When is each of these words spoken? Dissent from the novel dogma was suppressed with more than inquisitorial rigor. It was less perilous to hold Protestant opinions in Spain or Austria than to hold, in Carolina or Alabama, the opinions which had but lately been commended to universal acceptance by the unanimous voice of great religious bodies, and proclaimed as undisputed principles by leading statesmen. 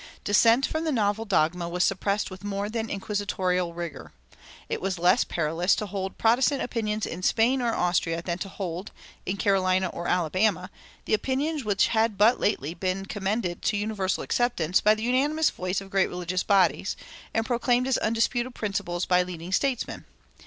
Dissent 0.23 0.65
from 0.65 0.83
the 0.83 0.91
novel 0.91 1.25
dogma 1.25 1.69
was 1.69 1.83
suppressed 1.83 2.31
with 2.31 2.43
more 2.43 2.69
than 2.71 2.89
inquisitorial 2.89 3.71
rigor. 3.75 4.13
It 4.67 4.81
was 4.81 4.97
less 4.97 5.23
perilous 5.23 5.75
to 5.75 5.85
hold 5.85 6.17
Protestant 6.17 6.63
opinions 6.63 7.05
in 7.05 7.21
Spain 7.21 7.61
or 7.61 7.75
Austria 7.75 8.23
than 8.23 8.39
to 8.39 8.49
hold, 8.49 8.91
in 9.27 9.37
Carolina 9.37 9.89
or 9.89 10.07
Alabama, 10.07 10.71
the 11.05 11.13
opinions 11.13 11.63
which 11.63 11.89
had 11.89 12.17
but 12.17 12.39
lately 12.39 12.73
been 12.73 13.05
commended 13.05 13.61
to 13.61 13.77
universal 13.77 14.23
acceptance 14.23 14.81
by 14.81 14.95
the 14.95 15.03
unanimous 15.03 15.51
voice 15.51 15.81
of 15.81 15.91
great 15.91 16.09
religious 16.09 16.41
bodies, 16.41 16.97
and 17.31 17.45
proclaimed 17.45 17.87
as 17.87 17.99
undisputed 17.99 18.55
principles 18.55 19.05
by 19.05 19.21
leading 19.21 19.51
statesmen. 19.51 20.05